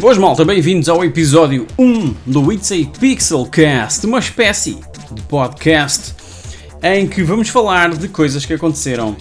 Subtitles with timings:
[0.00, 4.78] Boas malta, bem-vindos ao episódio 1 do It's a Pixelcast, uma espécie
[5.12, 6.14] de podcast
[6.82, 9.14] em que vamos falar de coisas que aconteceram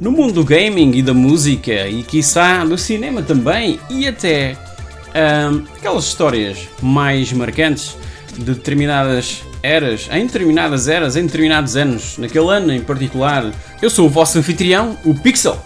[0.00, 4.56] no mundo do gaming e da música e quiçá do cinema também e até
[5.14, 7.96] hum, aquelas histórias mais marcantes
[8.36, 13.52] de determinadas eras, em determinadas eras, em determinados anos, naquele ano em particular.
[13.80, 15.56] Eu sou o vosso anfitrião, o Pixel,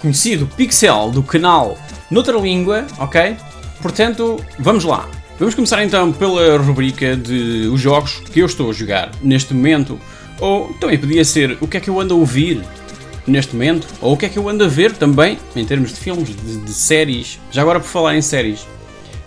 [0.00, 1.78] conhecido Pixel do canal
[2.10, 3.36] Noutra Língua, ok?
[3.84, 5.06] Portanto, vamos lá.
[5.38, 10.00] Vamos começar então pela rubrica de os jogos que eu estou a jogar neste momento,
[10.40, 12.62] ou também podia ser o que é que eu ando a ouvir
[13.26, 16.00] neste momento, ou o que é que eu ando a ver também, em termos de
[16.00, 17.38] filmes, de, de séries.
[17.50, 18.66] Já agora por falar em séries,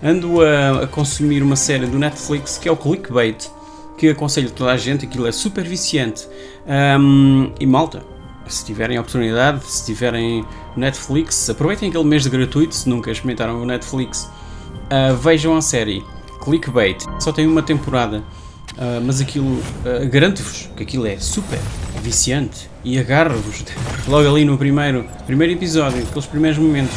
[0.01, 3.51] ando a, a, consumir uma série do Netflix que é o Clickbait,
[3.95, 6.27] que aconselho toda a gente, aquilo é super viciante.
[6.99, 8.01] Um, e malta,
[8.47, 10.43] se tiverem oportunidade, se tiverem
[10.75, 14.27] Netflix, aproveitem aquele mês de gratuito, se nunca experimentaram o Netflix,
[14.87, 16.03] uh, vejam a série
[16.41, 17.03] Clickbait.
[17.19, 18.23] Só tem uma temporada,
[18.73, 21.59] uh, mas aquilo, uh, garanto-vos que aquilo é super
[22.01, 23.65] viciante e agarra-vos
[24.07, 26.95] logo ali no primeiro, primeiro episódio, aqueles primeiros momentos.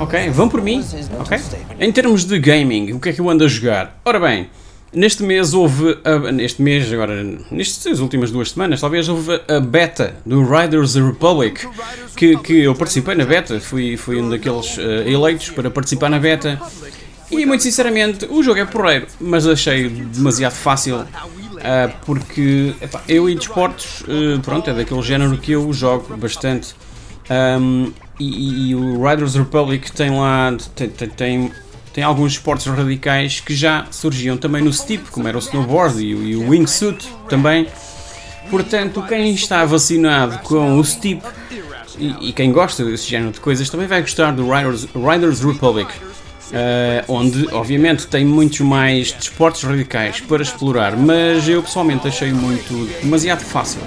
[0.00, 0.30] Ok?
[0.30, 0.84] Vão por mim?
[1.20, 1.38] Ok?
[1.78, 4.00] Em termos de gaming, o que é que eu ando a jogar?
[4.04, 4.48] Ora bem,
[4.94, 10.16] Neste mês houve, a, neste mês, agora, nestas últimas duas semanas, talvez houve a beta
[10.26, 11.66] do Riders Republic,
[12.14, 16.18] que, que eu participei na beta, fui, fui um daqueles uh, eleitos para participar na
[16.18, 16.60] beta.
[17.32, 21.06] E muito sinceramente, o jogo é porreiro, mas achei demasiado fácil, uh,
[22.04, 26.74] porque epá, eu e desportos, uh, pronto, é daquele género que eu jogo bastante.
[27.30, 31.50] Um, e, e, o Riders Republic tem lá, tem, tem,
[31.92, 36.10] tem alguns esportes radicais que já surgiam também no steep, como era o snowboard e,
[36.10, 37.66] e o wingsuit também.
[38.50, 41.22] Portanto, quem está vacinado com o steep
[41.98, 45.90] e, e, quem gosta desse género de coisas também vai gostar do Riders, Riders Republic,
[46.52, 52.88] uh, onde obviamente tem muitos mais desportos radicais para explorar, mas eu pessoalmente achei muito
[53.02, 53.80] demasiado fácil,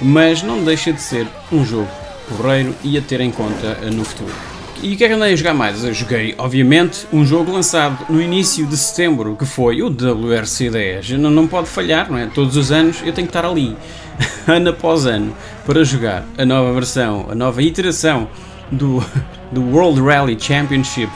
[0.00, 1.88] mas não deixa de ser um jogo
[2.28, 4.34] porreiro e a ter em conta no futuro.
[4.82, 5.82] E o que é que andei a jogar mais?
[5.82, 11.16] Eu joguei, obviamente, um jogo lançado no início de setembro, que foi o WRC10.
[11.16, 12.26] Não, não pode falhar, não é?
[12.26, 13.74] Todos os anos eu tenho que estar ali,
[14.46, 15.34] ano após ano,
[15.64, 18.28] para jogar a nova versão, a nova iteração
[18.70, 19.02] do,
[19.50, 21.10] do World Rally Championship.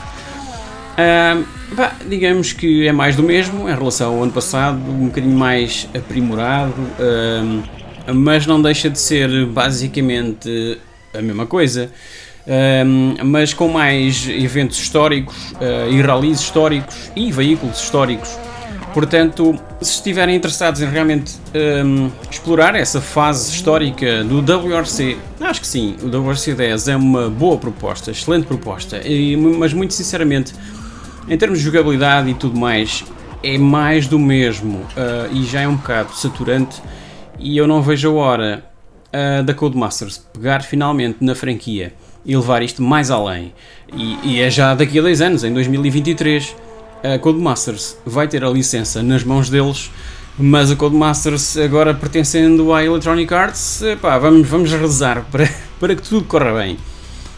[0.92, 1.44] Uh,
[2.08, 6.74] digamos que é mais do mesmo em relação ao ano passado, um bocadinho mais aprimorado,
[6.80, 10.78] uh, mas não deixa de ser basicamente
[11.14, 11.90] a mesma coisa
[12.46, 18.38] um, mas com mais eventos históricos uh, e rallies históricos e veículos históricos.
[18.92, 21.34] Portanto, se estiverem interessados em realmente
[21.84, 27.30] um, explorar essa fase histórica do WRC, acho que sim, o WRC 10 é uma
[27.30, 30.52] boa proposta, excelente proposta, e, mas muito sinceramente,
[31.30, 33.04] em termos de jogabilidade e tudo mais,
[33.40, 36.82] é mais do mesmo uh, e já é um bocado saturante.
[37.38, 38.64] E eu não vejo a hora
[39.14, 41.94] uh, da Codemasters pegar finalmente na franquia
[42.26, 43.54] e levar isto mais além.
[43.94, 46.56] E, e é já daqui a dois anos, em 2023,
[47.04, 49.88] a Codemasters vai ter a licença nas mãos deles,
[50.36, 53.82] mas a Codemasters agora pertencendo à Electronic Arts,
[54.20, 55.48] vamos, vamos rezar para,
[55.78, 56.76] para que tudo corra bem.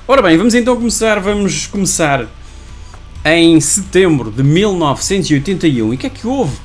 [0.08, 2.26] Ora bem, vamos então começar, vamos começar
[3.24, 5.92] em setembro de 1981.
[5.92, 6.56] E o que é que houve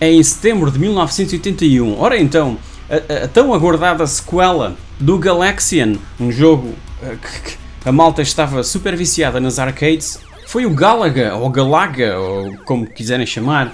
[0.00, 1.98] em setembro de 1981?
[1.98, 6.68] Ora então, a, a tão aguardada sequela do Galaxian, um jogo
[7.02, 12.56] uh, que, a malta estava super viciada nas arcades, foi o Galaga, ou Galaga, ou
[12.64, 13.72] como quiserem chamar,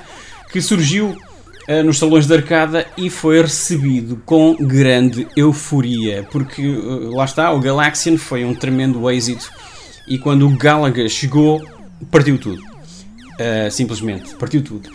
[0.50, 1.16] que surgiu
[1.68, 7.52] uh, nos salões de arcada e foi recebido com grande euforia, porque uh, lá está,
[7.52, 9.50] o Galaxian foi um tremendo êxito
[10.06, 11.62] e quando o Galaga chegou,
[12.10, 12.62] partiu tudo.
[12.62, 14.88] Uh, simplesmente, partiu tudo.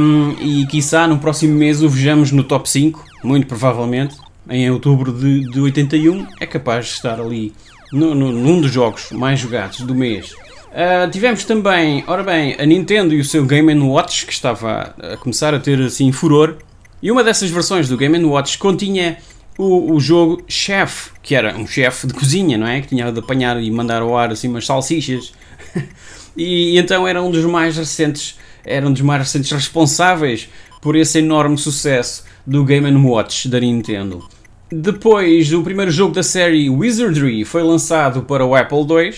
[0.00, 4.16] Um, e quiçá no próximo mês o vejamos no top 5, muito provavelmente,
[4.48, 7.52] em outubro de, de 81, é capaz de estar ali
[7.92, 10.34] no, no, num dos jogos mais jogados do mês.
[10.68, 15.16] Uh, tivemos também, ora bem, a Nintendo e o seu Game Watch, que estava a
[15.16, 16.56] começar a ter assim furor.
[17.02, 19.18] E uma dessas versões do Game Watch continha
[19.58, 22.80] o, o jogo Chef, que era um chefe de cozinha, não é?
[22.80, 25.32] Que tinha de apanhar e mandar ao ar assim umas salsichas.
[26.38, 30.48] e, e então era um dos mais recentes, era um dos mais recentes responsáveis
[30.80, 34.24] por esse enorme sucesso do Game Watch da Nintendo.
[34.70, 39.14] Depois, o primeiro jogo da série Wizardry foi lançado para o Apple II.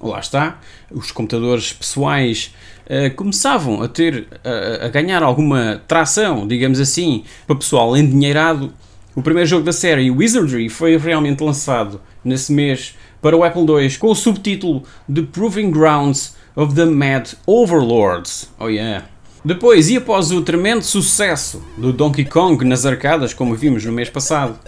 [0.00, 0.60] Lá está,
[0.90, 2.54] os computadores pessoais
[2.86, 8.72] uh, começavam a ter, uh, a ganhar alguma tração, digamos assim, para o pessoal endinheirado.
[9.14, 13.96] O primeiro jogo da série Wizardry foi realmente lançado nesse mês para o Apple II
[13.98, 18.50] com o subtítulo The Proving Grounds of the Mad Overlords.
[18.58, 19.06] Oh yeah.
[19.44, 24.10] Depois, e após o tremendo sucesso do Donkey Kong nas arcadas, como vimos no mês
[24.10, 24.58] passado,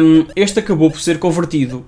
[0.00, 1.84] um, este acabou por ser convertido.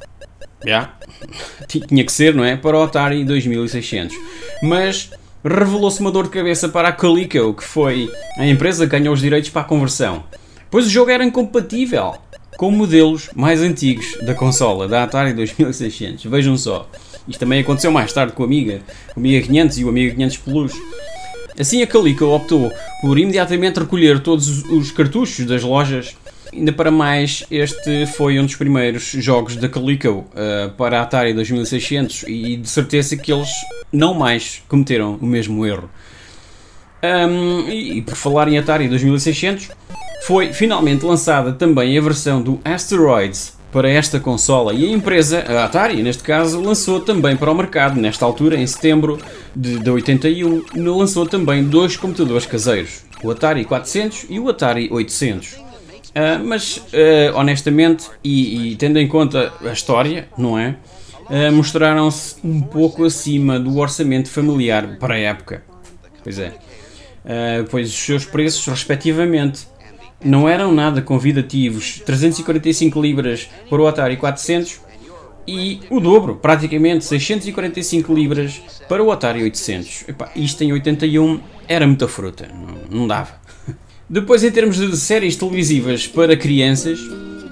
[0.65, 0.95] Yeah.
[1.69, 2.57] Tinha que ser, não é?
[2.57, 4.17] Para o Atari 2600.
[4.65, 5.11] Mas
[5.45, 9.21] revelou-se uma dor de cabeça para a Coleco, que foi a empresa que ganhou os
[9.21, 10.25] direitos para a conversão.
[10.69, 12.17] Pois o jogo era incompatível
[12.57, 16.25] com modelos mais antigos da consola, da Atari 2600.
[16.25, 16.91] Vejam só.
[17.29, 18.81] Isto também aconteceu mais tarde com o Amiga,
[19.15, 20.73] o Amiga 500 e o Amiga 500 Plus.
[21.59, 22.73] Assim a Calico optou
[23.03, 26.17] por imediatamente recolher todos os cartuchos das lojas.
[26.53, 31.35] Ainda para mais, este foi um dos primeiros jogos da Calico uh, para a Atari
[31.35, 33.51] 2600 e de certeza que eles
[33.93, 35.91] não mais cometeram o mesmo erro.
[37.03, 39.69] Um, e, e por falar em Atari 2600,
[40.23, 45.65] foi finalmente lançada também a versão do Asteroids para esta consola e a empresa, a
[45.65, 49.19] Atari neste caso, lançou também para o mercado, nesta altura, em setembro
[49.55, 55.53] de, de 81, lançou também dois computadores caseiros, o Atari 400 e o Atari 800.
[55.53, 55.61] Uh,
[56.15, 60.77] ah, mas, uh, honestamente, e, e, tendo em conta a história, não é?
[61.29, 65.63] Uh, Mostraram-se um pouco acima do orçamento familiar para a época.
[66.25, 66.53] Pois é.
[67.71, 69.67] pois os seus preços, respectivamente,
[70.25, 74.81] não eram nada convidativos, 345 libras para o Atari 400
[75.47, 80.09] e o dobro, praticamente 645 libras para o Atari 800.
[80.09, 83.41] Epá, isto em 81 era muita fruta, não, não dava.
[84.11, 86.99] Depois, em termos de séries televisivas para crianças,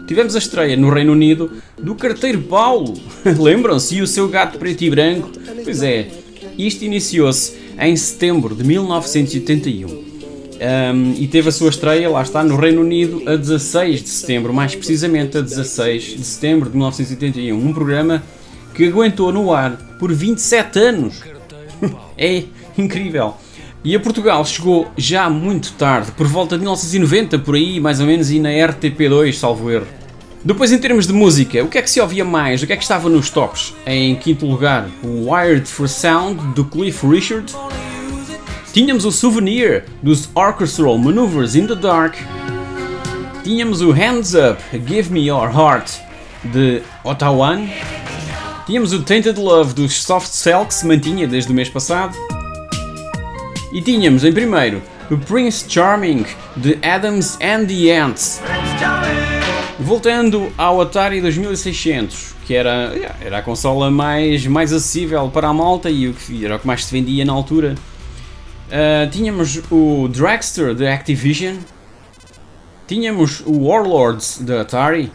[0.07, 2.95] tivemos a estreia no Reino Unido do Carteiro Paulo.
[3.39, 3.97] Lembram-se?
[3.97, 5.31] E o seu gato preto e branco?
[5.65, 6.09] Pois é,
[6.59, 10.06] isto iniciou-se em setembro de 1981.
[10.57, 14.55] Um, e teve a sua estreia, lá está, no Reino Unido a 16 de setembro,
[14.55, 17.57] mais precisamente a 16 de setembro de 1981.
[17.57, 18.23] Um programa
[18.75, 21.23] que aguentou no ar por 27 anos.
[22.17, 22.45] é
[22.77, 23.35] incrível.
[23.85, 28.07] E a Portugal chegou já muito tarde, por volta de 1990, por aí, mais ou
[28.07, 29.87] menos, e na RTP2, salvo erro.
[30.45, 32.63] Depois, em termos de música, o que é que se ouvia mais?
[32.63, 33.75] O que é que estava nos tops?
[33.87, 37.53] Em quinto lugar, Wired for Sound, do Cliff Richard.
[38.77, 42.15] Tínhamos o Souvenir dos Orchestral Maneuvers in the Dark.
[43.43, 45.93] Tínhamos o Hands Up, Give Me Your Heart
[46.45, 47.57] de Ottawa.
[48.67, 52.15] Tínhamos o Tainted Love dos Soft Cell que se mantinha desde o mês passado.
[53.73, 58.43] E tínhamos em primeiro o Prince Charming de Adams and the Ants.
[59.81, 62.93] Voltando ao Atari 2600, que era,
[63.25, 66.15] era a consola mais, mais acessível para a malta e
[66.45, 67.75] era o que mais se vendia na altura.
[68.67, 71.57] Uh, tínhamos o Dragster da Activision.
[72.87, 75.13] Tínhamos o Warlords da Atari.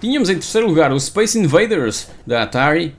[0.00, 2.94] Tínhamos em terceiro lugar o Space Invaders da Atari.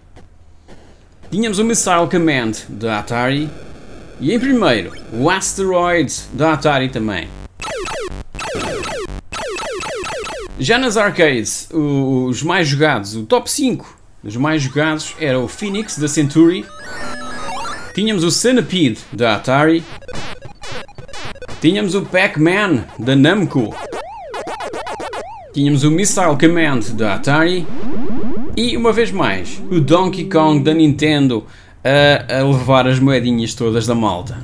[1.29, 3.49] Tínhamos o Missile Command da Atari.
[4.19, 7.27] E em primeiro, o Asteroids da Atari também.
[10.59, 15.99] Já nas arcades, os mais jogados, o top 5 dos mais jogados era o Phoenix
[15.99, 16.65] da Century,
[17.97, 19.83] Tínhamos o Centipede da Atari.
[21.59, 23.75] Tínhamos o Pac-Man da Namco.
[25.51, 27.65] Tínhamos o Missile Command da Atari.
[28.55, 31.47] E uma vez mais, o Donkey Kong da Nintendo
[31.83, 34.43] a, a levar as moedinhas todas da malta.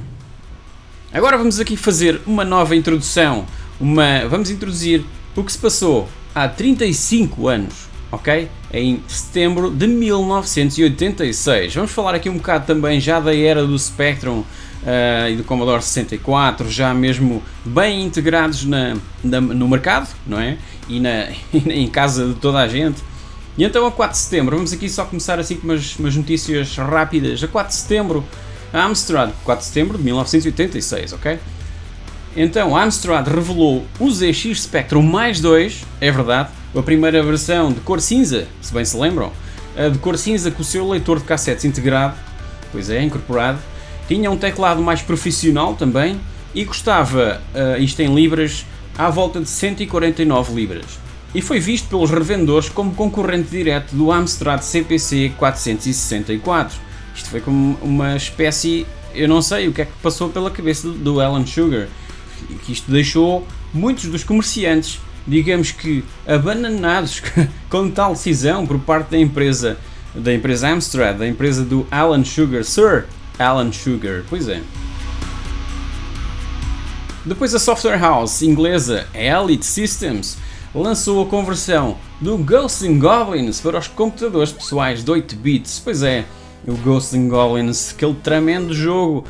[1.14, 3.46] Agora vamos aqui fazer uma nova introdução.
[3.80, 8.48] Uma, vamos introduzir o que se passou há 35 anos ok?
[8.72, 11.74] Em setembro de 1986.
[11.74, 15.82] Vamos falar aqui um bocado também já da era do Spectrum uh, e do Commodore
[15.82, 20.58] 64, já mesmo bem integrados na, na no mercado, não é?
[20.88, 23.02] E na, em casa de toda a gente.
[23.58, 26.76] E então a 4 de setembro, vamos aqui só começar assim com umas, umas notícias
[26.78, 27.44] rápidas.
[27.44, 28.24] A 4 de setembro,
[28.72, 31.40] a Amstrad, 4 de setembro de 1986, ok?
[32.36, 37.80] Então, a Amstrad revelou o ZX Spectrum mais 2, é verdade, a primeira versão de
[37.82, 39.32] cor cinza, se bem se lembram,
[39.92, 42.16] de cor cinza com o seu leitor de cassetes integrado,
[42.72, 43.60] pois é, incorporado,
[44.08, 46.20] tinha um teclado mais profissional também
[46.54, 48.66] e custava, uh, isto em libras,
[48.98, 50.86] à volta de 149 libras.
[51.34, 56.80] E foi visto pelos revendedores como concorrente direto do Amstrad CPC 464.
[57.16, 60.88] Isto foi como uma espécie, eu não sei o que é que passou pela cabeça
[60.90, 61.88] do Alan Sugar,
[62.64, 67.22] que isto deixou muitos dos comerciantes digamos que abananados
[67.70, 69.78] com tal decisão por parte da empresa
[70.16, 73.06] da empresa Amstrad, da empresa do Alan Sugar, Sir
[73.40, 74.62] Alan Sugar, pois é.
[77.26, 80.38] Depois a software house inglesa Elite Systems
[80.76, 85.82] lançou a conversão do Ghosts and Goblins para os computadores pessoais de 8 bits.
[85.84, 86.26] Pois é,
[86.68, 89.26] o Ghosts and Goblins, aquele tremendo jogo,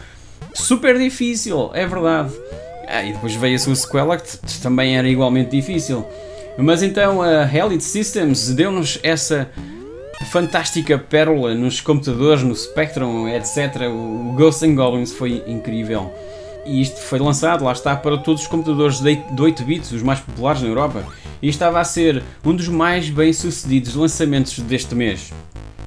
[0.54, 2.34] super difícil, é verdade.
[2.88, 6.06] Ah, e depois veio a sua sequela que também era igualmente difícil.
[6.58, 9.50] Mas então a Elite Systems deu-nos essa
[10.32, 13.88] fantástica pérola nos computadores, no Spectrum, etc.
[13.90, 16.14] O Ghosts and Goblins foi incrível.
[16.66, 20.20] E isto foi lançado, lá está, para todos os computadores de 8 bits, os mais
[20.20, 21.04] populares na Europa.
[21.42, 25.34] E estava a ser um dos mais bem sucedidos lançamentos deste mês.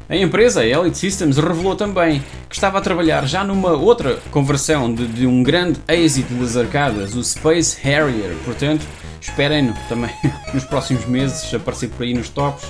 [0.08, 5.04] A empresa, Elite Systems, revelou também que estava a trabalhar já numa outra conversão de,
[5.04, 8.36] de um grande êxito das arcadas, o Space Harrier.
[8.44, 8.86] Portanto,
[9.20, 10.12] esperem-no também
[10.54, 12.68] nos próximos meses aparecer por aí nos tops.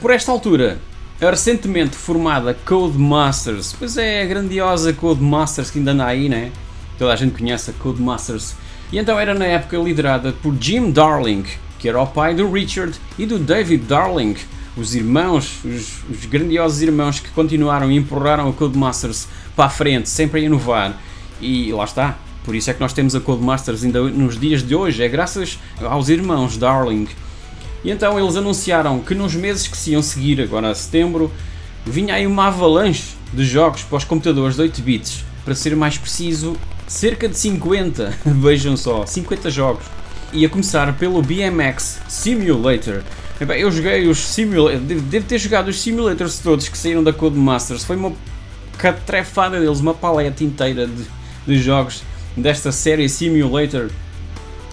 [0.00, 0.78] Por esta altura,
[1.20, 6.50] a recentemente formada Codemasters, pois é, a grandiosa Codemasters que ainda anda aí, né?
[6.98, 8.54] Toda a gente conhece a Codemasters.
[8.90, 11.44] E então era na época liderada por Jim Darling,
[11.78, 14.34] que era o pai do Richard e do David Darling,
[14.76, 20.08] os irmãos, os, os grandiosos irmãos que continuaram e empurraram a Codemasters para a frente,
[20.08, 20.96] sempre a inovar.
[21.40, 24.74] E lá está, por isso é que nós temos a Codemasters ainda nos dias de
[24.74, 27.08] hoje, é graças aos irmãos Darling.
[27.84, 31.30] E então eles anunciaram que nos meses que se iam seguir, agora a setembro,
[31.84, 35.24] vinha aí uma avalanche de jogos para os computadores de 8 bits.
[35.44, 39.84] Para ser mais preciso, cerca de 50, vejam só, 50 jogos.
[40.32, 43.02] E a começar pelo BMX Simulator.
[43.40, 47.84] Eu joguei os simulators, devo ter jogado os simulators todos que saíram da Codemasters.
[47.84, 48.12] Foi uma
[48.76, 51.06] catrefada deles, uma paleta inteira de,
[51.46, 52.02] de jogos
[52.36, 53.90] desta série Simulator.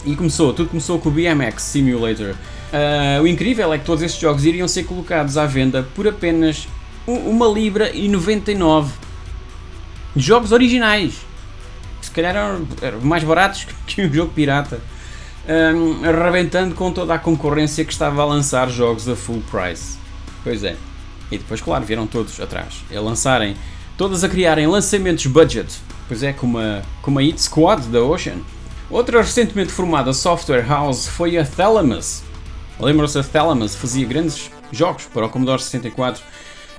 [0.06, 2.36] E começou, tudo começou com o BMX Simulator.
[2.72, 6.68] Uh, o incrível é que todos estes jogos iriam ser colocados à venda por apenas
[7.08, 8.94] uma libra e 99
[10.14, 11.14] jogos originais.
[12.02, 14.82] Se calhar eram, eram mais baratos que um jogo pirata.
[15.48, 19.98] Um, arrebentando com toda a concorrência que estava a lançar jogos a full price.
[20.44, 20.76] Pois é.
[21.32, 22.84] E depois, claro, vieram todos atrás.
[22.94, 23.56] A lançarem,
[23.98, 25.74] todas a criarem lançamentos budget.
[26.08, 28.38] Pois é, como a, como a Hit Squad da Ocean.
[28.90, 32.24] Outra recentemente formada software house foi a Thalamus,
[32.80, 36.24] Lembram-se, a Thalamus fazia grandes jogos para o Commodore 64.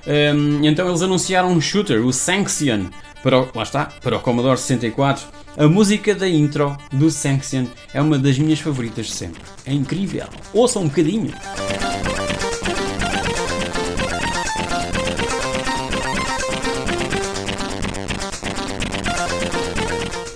[0.07, 2.85] Um, então eles anunciaram um shooter, o Sanction,
[3.21, 5.27] para o, lá está, para o Commodore 64.
[5.57, 9.41] A música da intro do Sanction é uma das minhas favoritas de sempre.
[9.65, 10.25] É incrível.
[10.53, 11.33] Ouçam um bocadinho.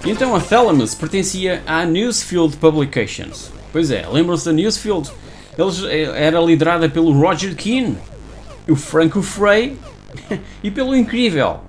[0.06, 3.52] Então a Thalamus pertencia à Newsfield Publications.
[3.72, 5.12] Pois é, lembram-se da Newsfield?
[5.58, 7.98] Eles, eh, era liderada pelo Roger Keane,
[8.68, 9.78] o Franco Frey
[10.64, 11.62] e pelo incrível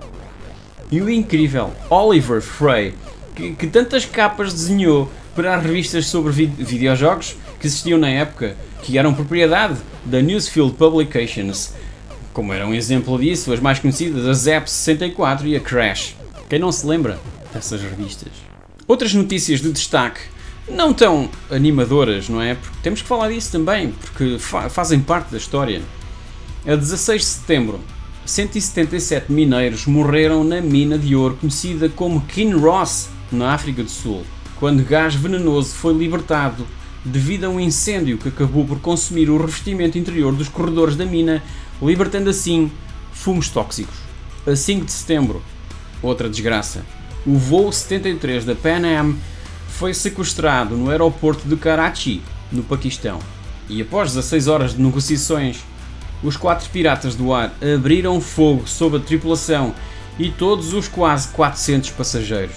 [0.91, 2.93] e o incrível Oliver Frey,
[3.35, 8.97] que, que tantas capas desenhou para as revistas sobre videojogos que existiam na época, que
[8.97, 11.73] eram propriedade da Newsfield Publications.
[12.33, 16.15] Como era um exemplo disso, as mais conhecidas, a Zap 64 e a Crash.
[16.49, 17.19] Quem não se lembra
[17.53, 18.29] dessas revistas?
[18.87, 20.21] Outras notícias de destaque
[20.69, 22.55] não tão animadoras, não é?
[22.55, 25.81] Porque temos que falar disso também, porque fa fazem parte da história.
[26.65, 27.79] A 16 de setembro,
[28.25, 34.23] 177 mineiros morreram na mina de ouro conhecida como Kinross, na África do Sul,
[34.59, 36.65] quando gás venenoso foi libertado
[37.03, 41.43] devido a um incêndio que acabou por consumir o revestimento interior dos corredores da mina,
[41.81, 42.71] libertando assim
[43.13, 43.95] fumos tóxicos.
[44.47, 45.41] A 5 de setembro,
[46.01, 46.85] outra desgraça.
[47.25, 49.15] O voo 73 da Pan Am
[49.67, 53.19] foi sequestrado no aeroporto de Karachi, no Paquistão.
[53.67, 55.63] E após 16 horas de negociações,
[56.23, 59.73] os quatro piratas do ar abriram fogo sobre a tripulação
[60.17, 62.55] e todos os quase 400 passageiros.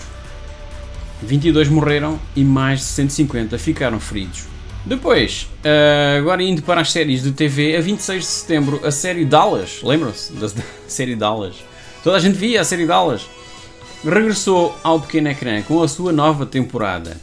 [1.22, 4.46] 22 morreram e mais de 150 ficaram feridos.
[4.84, 9.24] Depois, eh, agora indo para as séries de TV, a 26 de setembro, a série
[9.24, 10.48] Dallas, lembram-se da
[10.88, 11.56] série Dallas?
[12.02, 13.26] Toda a gente via a série Dallas
[14.04, 17.16] regressou ao pequeno ecrã com a sua nova temporada,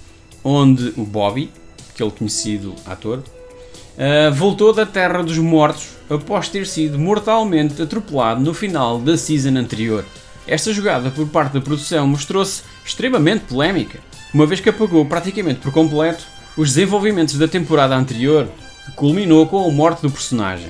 [0.43, 1.49] onde o Bobby,
[1.89, 8.53] aquele conhecido ator, uh, voltou da Terra dos Mortos após ter sido mortalmente atropelado no
[8.53, 10.05] final da season anterior.
[10.47, 13.99] Esta jogada por parte da produção mostrou-se extremamente polémica,
[14.33, 16.23] uma vez que apagou praticamente por completo
[16.55, 18.47] os desenvolvimentos da temporada anterior,
[18.85, 20.69] que culminou com a morte do personagem.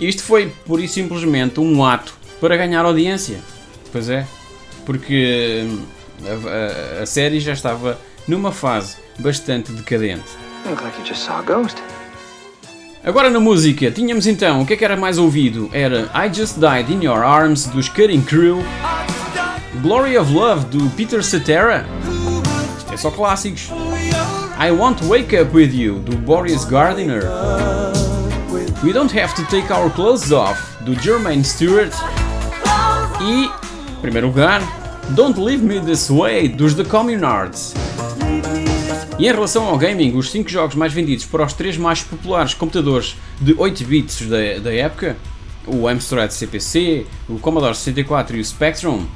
[0.00, 3.38] Isto foi, por e simplesmente, um ato para ganhar audiência.
[3.92, 4.26] Pois é,
[4.84, 5.84] porque hum,
[6.24, 10.24] a, a, a série já estava numa fase bastante decadente.
[13.04, 15.68] Agora na música, tínhamos então o que é que era mais ouvido?
[15.74, 18.64] Era I Just Died in Your Arms dos Cutting Crew,
[19.82, 21.86] Glory of Love do Peter Cetera,
[22.90, 23.68] é só clássicos,
[24.58, 27.24] I Want to Wake Up With You do Boris Gardiner,
[28.82, 31.92] We Don't Have to Take Our Clothes Off do Jermaine Stewart.
[33.20, 34.62] E, em primeiro lugar,
[35.10, 37.74] Don't Leave Me This Way, dos The Communards.
[39.18, 42.52] E em relação ao gaming, os 5 jogos mais vendidos para os 3 mais populares
[42.52, 45.16] computadores de 8 bits da, da época,
[45.66, 49.06] o Amstrad CPC, o Commodore 64 e o Spectrum,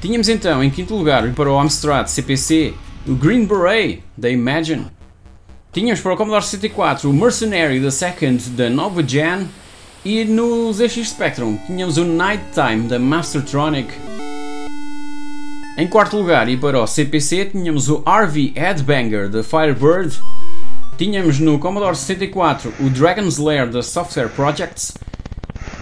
[0.00, 2.74] tínhamos então em quinto lugar para o Amstrad CPC
[3.06, 4.86] o Green Beret da Imagine,
[5.72, 9.46] tínhamos para o Commodore 64 o Mercenary da Second da Nova Gen.
[10.04, 13.92] E no ZX Spectrum tínhamos o Nighttime da Mastertronic.
[15.78, 20.18] Em quarto lugar, e para o CPC, tínhamos o RV Headbanger da Firebird.
[20.96, 24.94] Tínhamos no Commodore 64 o Dragon's Lair da Software Projects.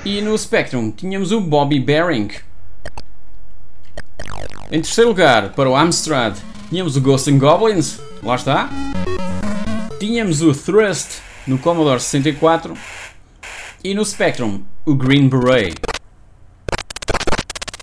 [0.04, 2.28] E no Spectrum tínhamos o Bobby Bearing.
[4.72, 8.00] Em terceiro lugar, para o Amstrad, tínhamos o Ghosts and Goblins.
[8.20, 8.68] Lá está.
[10.00, 12.76] Tínhamos o Thrust no Commodore 64
[13.84, 15.76] e no Spectrum, o Green Beret.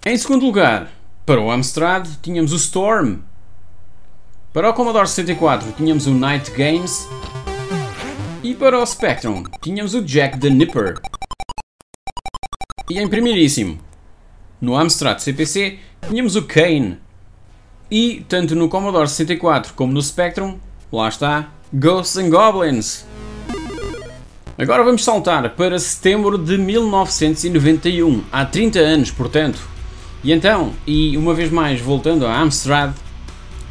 [0.05, 0.89] Em segundo lugar,
[1.31, 3.19] para o Amstrad, tínhamos o Storm.
[4.51, 7.07] Para o Commodore 64, tínhamos o Night Games.
[8.43, 10.99] E para o Spectrum, tínhamos o Jack the Nipper.
[12.89, 13.79] E em primeiríssimo,
[14.59, 16.99] no Amstrad CPC, tínhamos o Kane.
[17.89, 20.59] E, tanto no Commodore 64 como no Spectrum,
[20.91, 23.05] lá está, Ghosts and Goblins.
[24.57, 29.70] Agora vamos saltar para setembro de 1991, há 30 anos, portanto.
[30.23, 32.93] E então, e uma vez mais voltando a Amstrad,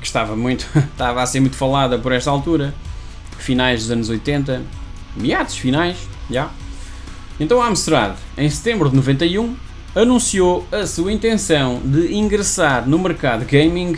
[0.00, 2.74] que estava muito, estava a ser muito falada por esta altura,
[3.38, 4.62] finais dos anos 80,
[5.16, 5.96] meados finais,
[6.30, 6.50] já.
[7.38, 9.54] Então a Amstrad, em setembro de 91,
[9.94, 13.96] anunciou a sua intenção de ingressar no mercado gaming,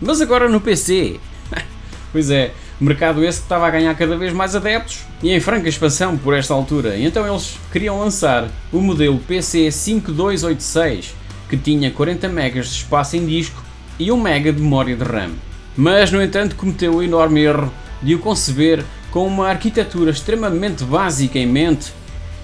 [0.00, 1.20] mas agora no PC.
[2.12, 5.68] pois é, Mercado esse que estava a ganhar cada vez mais adeptos e em franca
[5.68, 6.94] expansão por esta altura.
[6.94, 11.12] E então eles queriam lançar o modelo PC 5286,
[11.48, 13.62] que tinha 40 MB de espaço em disco
[13.98, 15.30] e 1 MB de memória de RAM.
[15.76, 21.38] Mas, no entanto, cometeu o enorme erro de o conceber com uma arquitetura extremamente básica
[21.38, 21.92] em mente,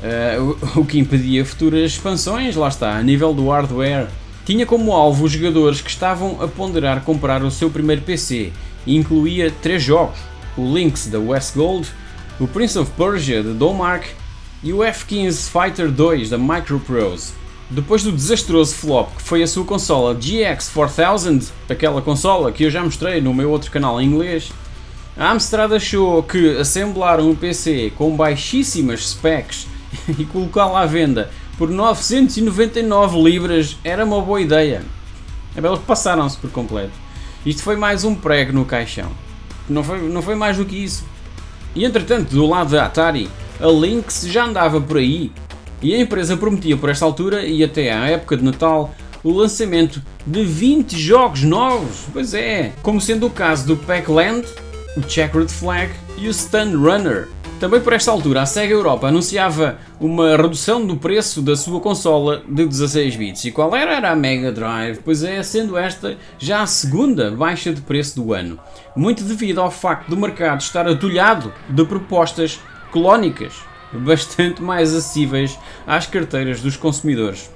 [0.02, 4.09] uh, o que impedia futuras expansões, lá está, a nível do hardware.
[4.44, 8.52] Tinha como alvo os jogadores que estavam a ponderar comprar o seu primeiro PC
[8.87, 10.18] e incluía três jogos:
[10.57, 11.88] o Lynx da Westgold,
[12.38, 14.05] o Prince of Persia de Domark
[14.62, 17.43] e o F-15 Fighter 2 da Microprose.
[17.74, 22.84] Depois do desastroso flop que foi a sua consola GX4000, aquela consola que eu já
[22.84, 24.52] mostrei no meu outro canal em inglês,
[25.16, 29.66] a Amstrad achou que assemblar um PC com baixíssimas specs
[30.16, 34.82] e colocá-lo à venda por 999 libras era uma boa ideia.
[35.56, 36.92] Eles passaram-se por completo.
[37.44, 39.10] Isto foi mais um prego no caixão.
[39.68, 41.04] Não foi, não foi mais do que isso.
[41.74, 43.28] E entretanto, do lado da Atari,
[43.60, 45.32] a Lynx já andava por aí
[45.85, 50.03] e a empresa prometia por esta altura e até à época de Natal o lançamento
[50.27, 52.07] de 20 jogos novos.
[52.11, 54.49] Pois é, como sendo o caso do Pac-Land,
[54.97, 57.29] o Checkered Flag e o Stun Runner.
[57.61, 62.42] Também por esta altura, a Sega Europa anunciava uma redução do preço da sua consola
[62.49, 63.44] de 16 bits.
[63.44, 63.94] E qual era?
[63.94, 68.33] Era a Mega Drive, pois é, sendo esta já a segunda baixa de preço do
[68.33, 68.59] ano.
[68.97, 72.59] Muito devido ao facto do mercado estar atulhado de propostas
[72.90, 73.55] clónicas,
[73.98, 77.50] bastante mais acessíveis às carteiras dos consumidores.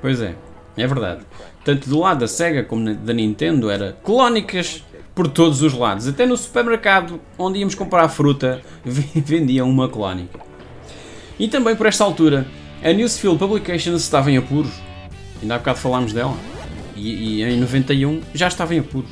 [0.00, 0.34] Pois é,
[0.76, 1.22] é verdade.
[1.64, 4.82] Tanto do lado da Sega como da Nintendo era clónicas
[5.14, 6.08] por todos os lados.
[6.08, 10.40] Até no supermercado onde íamos comprar fruta vendiam uma clónica.
[11.38, 12.46] E também por esta altura,
[12.82, 14.72] a Newsfield Publications estava em apuros.
[15.40, 16.36] Ainda há bocado falámos dela.
[16.96, 19.10] E, e em 91 já estava em apuros.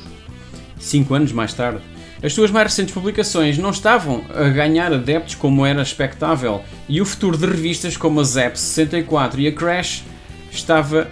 [0.79, 1.81] Cinco anos mais tarde.
[2.23, 7.05] As suas mais recentes publicações não estavam a ganhar adeptos como era expectável, e o
[7.05, 10.03] futuro de revistas como a Zap 64 e a Crash
[10.51, 11.09] estava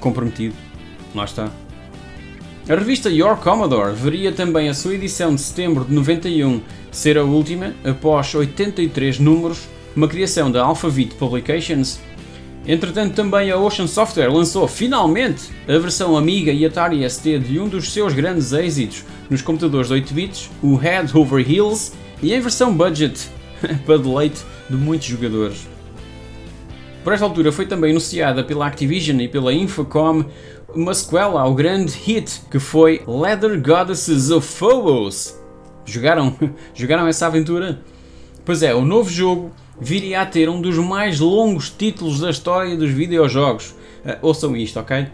[0.00, 0.54] comprometido.
[1.14, 1.50] Lá está.
[2.68, 6.60] A revista Your Commodore veria também a sua edição de setembro de 91
[6.92, 11.98] ser a última, após 83 números, uma criação da Alphabet Publications.
[12.68, 17.66] Entretanto, também a Ocean Software lançou finalmente a versão Amiga e Atari ST de um
[17.66, 22.40] dos seus grandes êxitos nos computadores de 8 bits, o Head Over Heels, e em
[22.40, 23.26] versão budget,
[23.86, 25.66] para deleite de muitos jogadores.
[27.02, 30.26] Por esta altura foi também anunciada pela Activision e pela Infocom
[30.74, 35.40] uma sequela ao grande hit que foi Leather Goddesses of Phobos.
[35.86, 36.36] Jogaram,
[36.74, 37.80] jogaram essa aventura?
[38.44, 42.76] Pois é, o novo jogo viria a ter um dos mais longos títulos da história
[42.76, 43.74] dos videojogos.
[44.04, 45.06] Uh, ouçam isto, ok?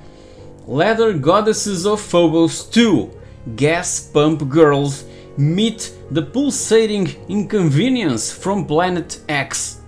[0.66, 3.08] Leather Goddesses of Phobos 2
[3.46, 5.04] Gas Pump Girls
[5.36, 9.82] Meet the Pulsating Inconvenience from Planet X.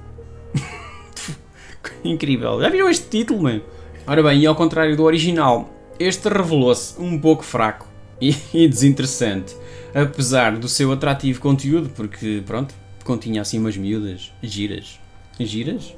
[2.04, 2.60] Incrível.
[2.60, 3.62] Já viram este título, mano?
[4.06, 7.88] Ora bem, e ao contrário do original, este revelou-se um pouco fraco
[8.20, 9.56] e, e desinteressante,
[9.94, 12.74] apesar do seu atrativo conteúdo, porque, pronto,
[13.06, 15.00] continha assim umas miúdas giras.
[15.38, 15.94] Giras?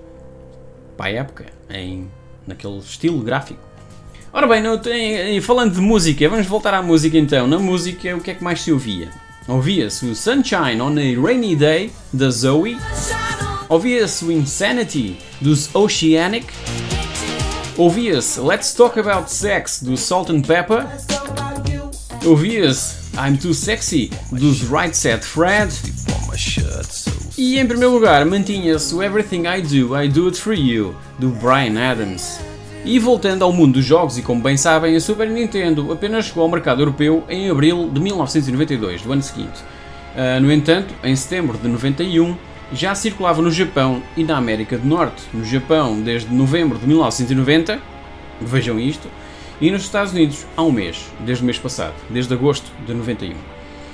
[0.97, 2.09] Para a época, em,
[2.47, 3.61] naquele estilo gráfico.
[4.33, 7.47] Ora bem, não tem, falando de música, vamos voltar à música então.
[7.47, 9.09] Na música, o que é que mais se ouvia?
[9.49, 12.77] Ouvia-se o Sunshine on a Rainy Day, da Zoe.
[13.69, 16.47] Ouvia-se o Insanity, dos Oceanic.
[17.79, 20.87] Ouvia-se Let's Talk About Sex, do Salt and Pepper.
[22.27, 25.73] Ouvia-se I'm Too Sexy, dos Right Set Fred.
[27.37, 31.31] E em primeiro lugar, mantinha-se o Everything I Do, I Do It For You, do
[31.31, 32.39] Brian Adams.
[32.85, 36.45] E voltando ao mundo dos jogos, e como bem sabem, a Super Nintendo apenas chegou
[36.45, 39.65] ao mercado europeu em abril de 1992, do ano seguinte.
[40.15, 42.37] Uh, no entanto, em setembro de 91,
[42.73, 45.25] já circulava no Japão e na América do Norte.
[45.35, 47.81] No Japão, desde novembro de 1990,
[48.41, 49.09] vejam isto,
[49.61, 53.35] e nos Estados Unidos há um mês, desde o mês passado, desde agosto de 91.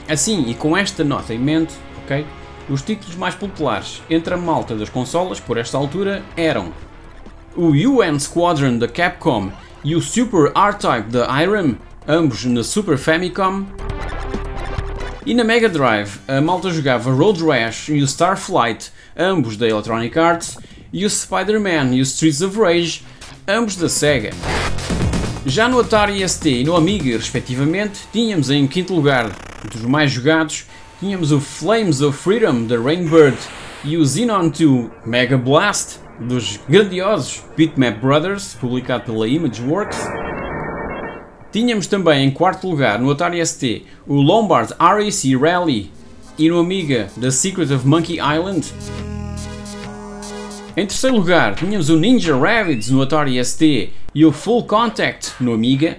[0.08, 1.74] Assim, e com esta nota em mente,
[2.04, 2.26] ok?
[2.68, 6.72] Os títulos mais populares entre a malta das consolas por esta altura eram
[7.56, 9.50] o UN Squadron da Capcom
[9.82, 13.64] e o Super R-Type da Irem, ambos na Super Famicom.
[15.26, 20.18] E na Mega Drive, a malta jogava Road Rash e o Starflight, ambos da Electronic
[20.18, 20.58] Arts,
[20.92, 23.02] e o Spider-Man e o Streets of Rage,
[23.48, 24.30] ambos da Sega.
[25.46, 29.30] Já no Atari ST e no Amiga, respectivamente, tínhamos em quinto lugar
[29.70, 30.64] dos mais jogados,
[30.98, 33.36] tínhamos o Flames of Freedom da Rainbird
[33.84, 39.98] e o Xenon 2 Mega Blast dos grandiosos Bitmap Brothers, publicado pela Imageworks.
[41.52, 45.92] Tínhamos também em quarto lugar no Atari ST o Lombard RAC Rally
[46.38, 48.72] e no Amiga The Secret of Monkey Island.
[50.74, 55.52] Em terceiro lugar, tínhamos o Ninja Rabbids no Atari ST e o Full Contact no
[55.52, 55.98] Amiga.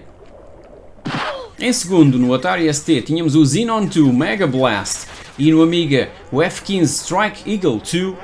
[1.59, 6.41] Em segundo, no Atari ST, tínhamos o Xenon 2 Mega Blast e no Amiga o
[6.41, 8.15] F-15 Strike Eagle 2.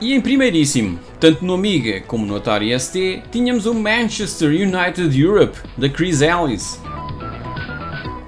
[0.00, 5.58] E em primeiríssimo, tanto no Amiga como no Atari ST, tínhamos o Manchester United Europe,
[5.76, 6.80] da Chris Ellis.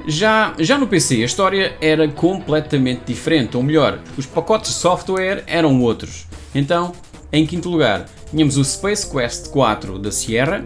[0.06, 5.44] Já, já no PC a história era completamente diferente, ou melhor, os pacotes de software
[5.46, 6.26] eram outros.
[6.54, 6.92] Então,
[7.32, 10.64] em quinto lugar, tínhamos o Space Quest 4 da Sierra.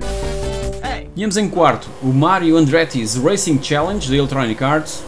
[1.14, 5.02] Tínhamos em quarto o Mario Andretti's Racing Challenge da Electronic Arts.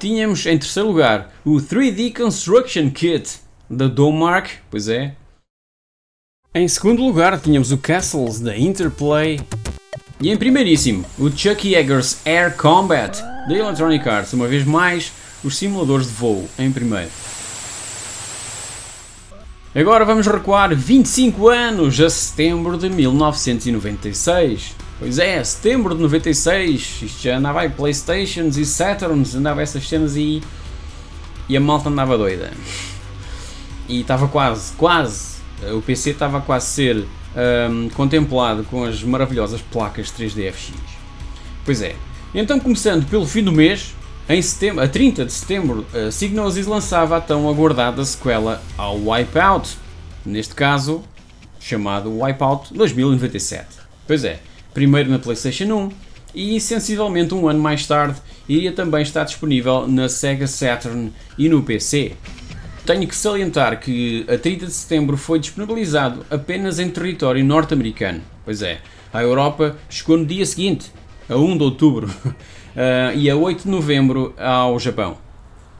[0.00, 3.38] Tínhamos em terceiro lugar o 3D Construction Kit
[3.68, 5.14] da Domark, pois é.
[6.52, 9.38] Em segundo lugar, tínhamos o Castles da Interplay.
[10.20, 15.12] E em primeiríssimo, o Chuck Yeager's Air Combat da Electronic Arts, uma vez mais,
[15.44, 17.10] os simuladores de voo em primeiro.
[19.72, 24.74] Agora vamos recuar 25 anos a setembro de 1996.
[24.98, 30.16] Pois é, setembro de 96, isto já andava aí Playstations e Saturns, andava essas cenas
[30.16, 30.42] e,
[31.48, 32.50] e a malta andava doida
[33.88, 35.36] e estava quase, quase,
[35.72, 37.06] o PC estava quase a ser
[37.70, 40.72] um, contemplado com as maravilhosas placas 3D FX.
[41.64, 41.94] Pois é,
[42.34, 43.94] então começando pelo fim do mês,
[44.28, 49.76] em setembro, a 30 de setembro, a Psygnosis lançava a tão aguardada sequela ao Wipeout,
[50.24, 51.02] neste caso
[51.58, 53.66] chamado Wipeout 2097.
[54.06, 54.40] Pois é,
[54.72, 55.90] primeiro na PlayStation 1
[56.34, 61.62] e sensivelmente um ano mais tarde iria também estar disponível na Sega Saturn e no
[61.62, 62.12] PC.
[62.86, 68.20] Tenho que salientar que a 30 de setembro foi disponibilizado apenas em território norte-americano.
[68.44, 68.80] Pois é,
[69.12, 70.90] a Europa chegou no dia seguinte,
[71.28, 72.10] a 1 de outubro,
[72.76, 75.18] uh, e a 8 de novembro ao Japão.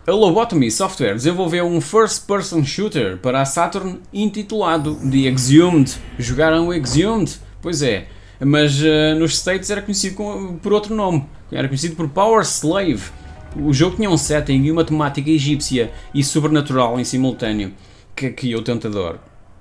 [0.07, 5.97] A Lobotomy Software desenvolveu um first-person shooter para a Saturn intitulado The Exhumed.
[6.19, 7.39] Jogaram o Exhumed?
[7.63, 8.07] Pois é,
[8.41, 13.21] mas uh, nos States era conhecido por outro nome, era conhecido por Power Slave
[13.57, 17.73] o jogo tinha um setting e uma temática egípcia e sobrenatural em simultâneo,
[18.15, 19.19] que, que eu tanto adoro.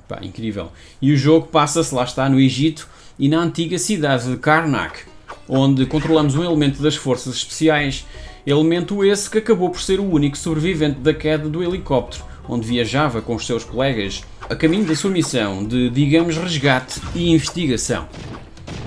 [0.08, 0.72] Pá, incrível.
[1.02, 2.88] E o jogo passa-se, lá está, no Egito
[3.18, 5.06] e na antiga cidade de Karnak,
[5.49, 8.05] onde controlamos um elemento das forças especiais,
[8.45, 13.21] elemento esse que acabou por ser o único sobrevivente da queda do helicóptero, onde viajava
[13.21, 18.07] com os seus colegas a caminho da sua missão de, digamos, resgate e investigação.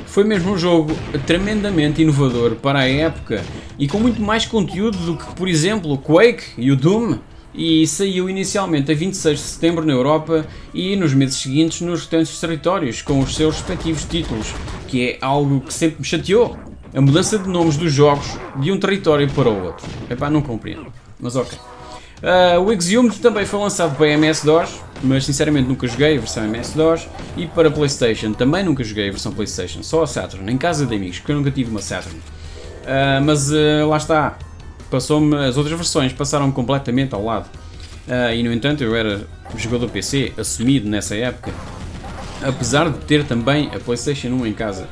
[0.07, 0.95] Foi mesmo um jogo
[1.27, 3.43] tremendamente inovador para a época
[3.79, 7.19] e com muito mais conteúdo do que, por exemplo, Quake e o Doom.
[7.55, 12.41] E saiu inicialmente a 26 de setembro na Europa e nos meses seguintes nos restantes
[12.41, 14.55] territórios, com os seus respectivos títulos,
[14.89, 16.57] que é algo que sempre me chateou.
[16.95, 19.87] A mudança de nomes dos jogos de um território para o outro.
[20.11, 20.93] Epá, não compreendo.
[21.21, 21.59] Mas ok.
[22.23, 27.09] Uh, o Exhumed também foi lançado para MS-DOS, mas sinceramente nunca joguei a versão MS-DOS
[27.37, 30.95] e para Playstation também nunca joguei a versão Playstation, só a Saturn, em casa de
[30.95, 32.17] amigos, porque eu nunca tive uma Saturn.
[32.17, 34.39] Uh, mas uh, lá está,
[34.93, 37.49] passou-me, as outras versões passaram completamente ao lado.
[38.07, 39.27] Uh, e no entanto eu era
[39.57, 41.51] jogador PC, assumido nessa época,
[42.43, 44.87] apesar de ter também a PlayStation 1 em casa.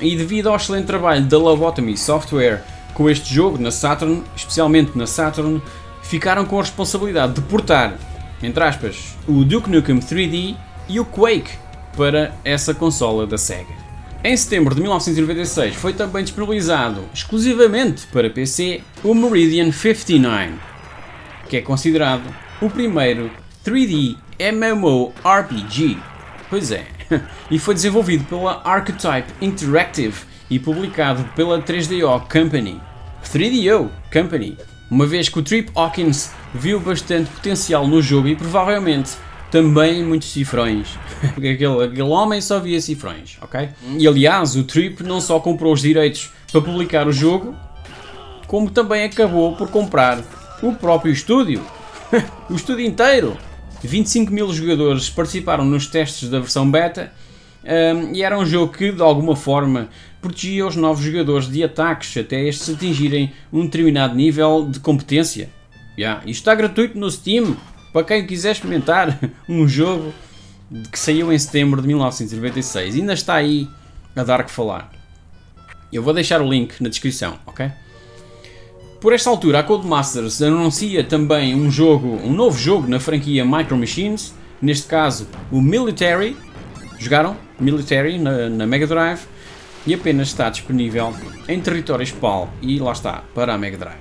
[0.00, 2.62] E devido ao excelente trabalho da Lobotomy Software
[2.94, 5.60] com este jogo na Saturn, especialmente na Saturn,
[6.02, 7.98] ficaram com a responsabilidade de portar,
[8.42, 10.56] entre aspas, o Duke Nukem 3D
[10.88, 11.50] e o Quake
[11.96, 13.89] para essa consola da Sega.
[14.22, 20.52] Em setembro de 1996 foi também disponibilizado exclusivamente para PC o Meridian 59,
[21.48, 22.22] que é considerado
[22.60, 23.30] o primeiro
[23.64, 25.96] 3D MMORPG.
[26.50, 26.84] Pois é,
[27.50, 30.18] e foi desenvolvido pela Archetype Interactive
[30.50, 32.78] e publicado pela 3DO Company.
[33.24, 34.58] 3DO Company,
[34.90, 39.12] uma vez que o Trip Hawkins viu bastante potencial no jogo e provavelmente
[39.50, 40.98] também muitos cifrões.
[41.36, 43.68] aquele, aquele homem só via cifrões, ok?
[43.98, 47.54] E aliás, o Trip não só comprou os direitos para publicar o jogo,
[48.46, 50.22] como também acabou por comprar
[50.62, 51.62] o próprio estúdio.
[52.48, 53.36] o estúdio inteiro.
[53.82, 57.12] 25 mil jogadores participaram nos testes da versão beta
[57.64, 59.88] um, e era um jogo que, de alguma forma,
[60.20, 65.50] protegia os novos jogadores de ataques até estes atingirem um determinado nível de competência.
[65.98, 66.20] Yeah.
[66.22, 67.56] Isto está gratuito no Steam,
[67.92, 70.12] para quem quiser experimentar um jogo
[70.90, 73.68] que saiu em setembro de 1996, ainda está aí
[74.14, 74.90] a dar que falar.
[75.92, 77.70] Eu vou deixar o link na descrição, ok?
[79.00, 83.76] Por esta altura, a Codemasters anuncia também um jogo, um novo jogo na franquia Micro
[83.76, 86.36] Machines, neste caso o Military.
[86.98, 89.22] Jogaram Military na, na Mega Drive
[89.86, 91.14] e apenas está disponível
[91.48, 94.00] em territórios PAL e lá está, para a Mega Drive.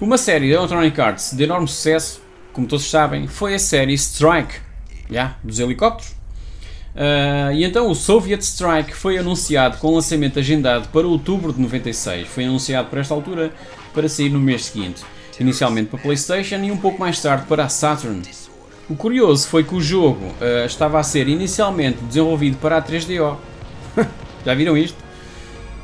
[0.00, 2.22] Uma série de Electronic Arts de enorme sucesso
[2.56, 4.54] como todos sabem, foi a série Strike,
[5.10, 6.12] yeah, dos helicópteros.
[6.94, 12.26] Uh, e então o Soviet Strike foi anunciado com lançamento agendado para outubro de 96.
[12.26, 13.52] Foi anunciado por esta altura
[13.92, 15.04] para sair no mês seguinte,
[15.38, 18.22] inicialmente para PlayStation e um pouco mais tarde para a Saturn.
[18.88, 23.36] O curioso foi que o jogo uh, estava a ser inicialmente desenvolvido para a 3DO.
[24.46, 24.96] Já viram isto?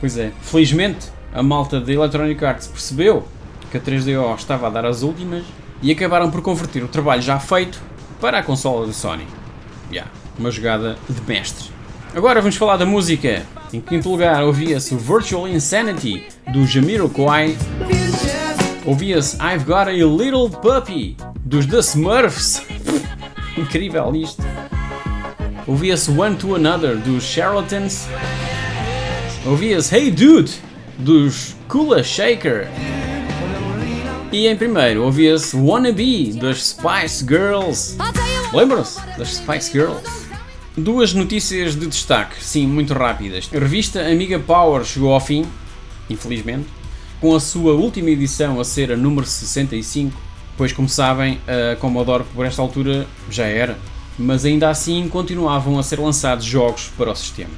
[0.00, 3.28] Pois é, felizmente a malta da Electronic Arts percebeu
[3.70, 5.44] que a 3DO estava a dar as últimas
[5.82, 7.82] e acabaram por converter o trabalho já feito
[8.20, 9.26] para a consola da Sony.
[9.90, 11.70] Yeah, uma jogada de mestre.
[12.14, 13.42] Agora vamos falar da música.
[13.72, 17.56] Em quinto lugar ouvia-se Virtual Insanity do Jamiroquai.
[18.84, 22.62] Ouvia-se I've Got a Little Puppy dos The Smurfs.
[23.56, 24.42] Incrível isto.
[25.66, 28.06] Ouvia-se One to Another dos Charlatans.
[29.46, 30.52] Ouvia-se Hey Dude
[30.98, 32.68] dos Kula Shaker.
[34.32, 37.98] E em primeiro ouvia-se Wannabe das Spice Girls.
[38.50, 40.02] Lembram-se das Spice Girls?
[40.74, 43.50] Duas notícias de destaque, sim, muito rápidas.
[43.54, 45.44] A revista Amiga Power chegou ao fim,
[46.08, 46.66] infelizmente,
[47.20, 50.18] com a sua última edição a ser a número 65,
[50.56, 53.78] pois, como sabem, a Commodore por esta altura já era,
[54.18, 57.52] mas ainda assim continuavam a ser lançados jogos para o sistema.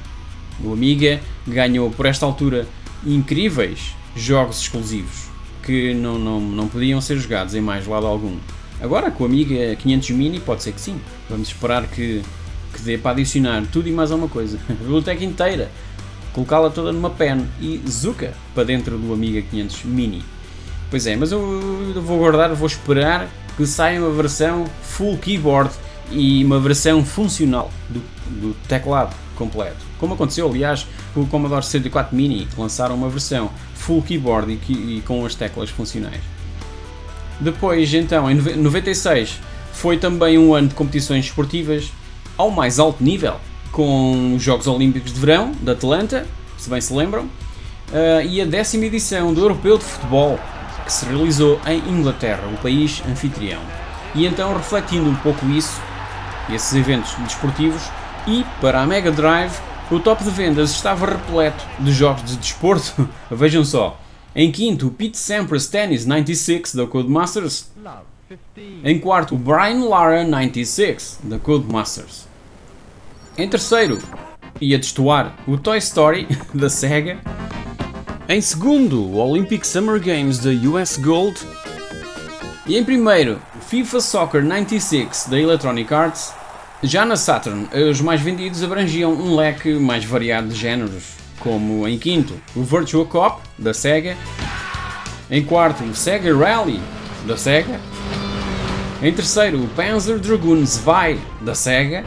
[0.61, 2.67] O Amiga ganhou por esta altura
[3.05, 5.34] incríveis jogos exclusivos
[5.65, 8.37] que não, não, não podiam ser jogados em mais lado algum.
[8.79, 10.99] Agora com a Amiga 500 Mini pode ser que sim.
[11.29, 12.21] Vamos esperar que,
[12.73, 14.59] que dê para adicionar tudo e mais alguma coisa.
[14.69, 15.71] A biblioteca inteira.
[16.33, 20.23] Colocá-la toda numa pen e zuca para dentro do Amiga 500 Mini.
[20.89, 25.71] Pois é, mas eu, vou guardar, vou esperar que saia uma versão full keyboard
[26.11, 29.77] e uma versão funcional do, do teclado completo.
[29.97, 33.49] Como aconteceu, aliás, com o Commodore 64 Mini, lançaram uma versão
[33.85, 36.21] full keyboard e, e com as teclas funcionais.
[37.39, 39.39] Depois, então, em 96,
[39.73, 41.91] foi também um ano de competições esportivas
[42.37, 43.35] ao mais alto nível,
[43.71, 46.25] com os Jogos Olímpicos de Verão de Atlanta,
[46.57, 50.39] se bem se lembram, uh, e a décima edição do Europeu de Futebol,
[50.85, 53.61] que se realizou em Inglaterra, o país anfitrião.
[54.15, 55.79] E então, refletindo um pouco isso,
[56.49, 57.81] esses eventos desportivos,
[58.25, 59.53] e para a Mega Drive,
[59.91, 63.07] o top de vendas estava repleto de jogos de desporto.
[63.29, 63.99] Vejam só.
[64.35, 67.71] Em quinto, Pete Sampras Tennis 96 da Codemasters.
[68.83, 72.27] Em quarto, Brian Lara 96 da Codemasters.
[73.37, 73.99] Em terceiro,
[74.59, 77.19] e a destoar, o Toy Story da Sega.
[78.27, 81.39] Em segundo, o Olympic Summer Games da US Gold.
[82.65, 86.33] E em primeiro, FIFA Soccer 96 da Electronic Arts.
[86.85, 91.97] Já na Saturn, os mais vendidos abrangiam um leque mais variado de géneros, como em
[91.97, 94.15] quinto, o Virtua Cop, da Sega,
[95.31, 96.79] em quarto, o Sega Rally,
[97.25, 97.79] da Sega,
[99.01, 102.03] Em terceiro, o Panzer Dragoon Zwei da Sega.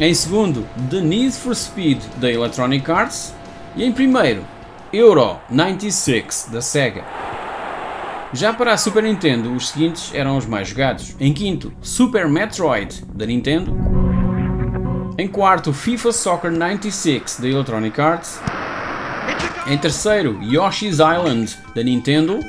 [0.00, 3.32] Em segundo, The Need for Speed da Electronic Arts.
[3.76, 4.44] E em primeiro,
[4.92, 7.21] Euro 96 da Sega.
[8.34, 11.14] Já para a Super Nintendo, os seguintes eram os mais jogados.
[11.20, 13.76] Em quinto, Super Metroid da Nintendo.
[15.18, 18.40] Em quarto, FIFA Soccer 96 da Electronic Arts.
[19.66, 22.40] Em terceiro, Yoshi's Island da Nintendo.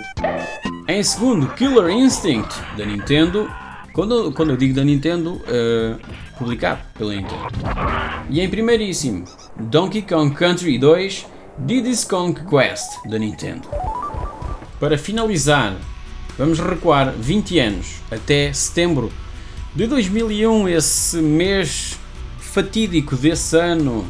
[0.88, 3.52] Em segundo, Killer Instinct da Nintendo.
[3.92, 6.00] Quando, quando eu digo da Nintendo, uh,
[6.38, 7.48] publicado pela Nintendo.
[8.30, 9.26] E em primeiríssimo,
[9.60, 11.26] Donkey Kong Country 2
[11.60, 13.68] Diddy's Kong Quest da Nintendo.
[14.84, 15.78] Para finalizar,
[16.38, 19.14] vamos recuar 20 anos até setembro
[19.74, 21.98] de 2001, esse mês
[22.38, 24.06] fatídico desse ano.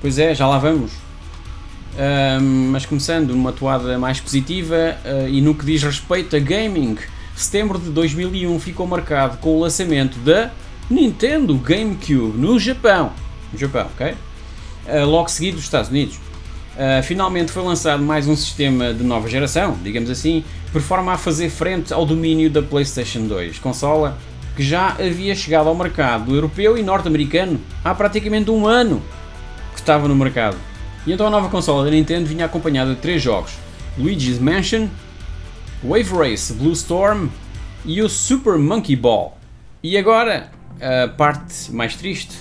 [0.00, 0.92] Pois é, já lá vamos.
[2.70, 6.96] Mas começando numa toada mais positiva uh, e no que diz respeito a gaming,
[7.36, 10.50] setembro de 2001 ficou marcado com o lançamento da
[10.88, 13.12] Nintendo GameCube no Japão.
[13.52, 14.14] No Japão, ok?
[14.86, 16.18] Uh, logo seguido dos Estados Unidos.
[16.78, 21.18] Uh, finalmente foi lançado mais um sistema de nova geração, digamos assim, por forma a
[21.18, 24.16] fazer frente ao domínio da PlayStation 2, consola
[24.54, 29.02] que já havia chegado ao mercado europeu e norte-americano há praticamente um ano
[29.74, 30.56] que estava no mercado.
[31.04, 33.54] E então a nova consola da Nintendo vinha acompanhada de três jogos:
[33.98, 34.86] Luigi's Mansion,
[35.82, 37.26] Wave Race Blue Storm
[37.84, 39.36] e o Super Monkey Ball.
[39.82, 40.48] E agora,
[40.80, 42.36] a parte mais triste,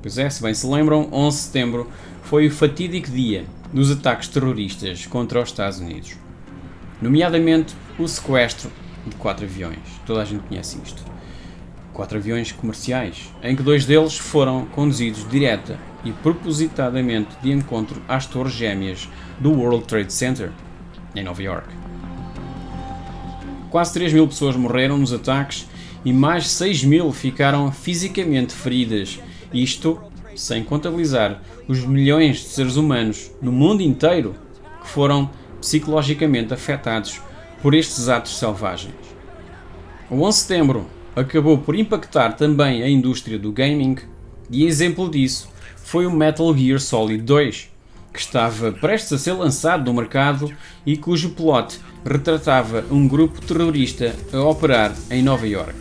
[0.00, 1.90] pois é, se bem se lembram, 11 de setembro
[2.30, 6.16] foi o fatídico dia dos ataques terroristas contra os Estados Unidos,
[7.02, 8.70] nomeadamente o sequestro
[9.04, 9.80] de quatro aviões.
[10.06, 11.02] Toda a gente conhece isto.
[11.92, 18.26] Quatro aviões comerciais, em que dois deles foram conduzidos direta e propositadamente de encontro às
[18.26, 19.08] torres gêmeas
[19.40, 20.52] do World Trade Center,
[21.16, 21.68] em Nova York.
[23.70, 25.66] Quase 3 mil pessoas morreram nos ataques
[26.04, 29.18] e mais 6 mil ficaram fisicamente feridas,
[29.52, 30.00] isto
[30.34, 34.34] sem contabilizar os milhões de seres humanos no mundo inteiro
[34.80, 37.20] que foram psicologicamente afetados
[37.62, 38.94] por estes atos selvagens.
[40.10, 43.96] O 11 de setembro acabou por impactar também a indústria do gaming
[44.50, 47.70] e exemplo disso foi o Metal Gear Solid 2,
[48.12, 50.52] que estava prestes a ser lançado no mercado
[50.84, 55.79] e cujo plot retratava um grupo terrorista a operar em Nova York.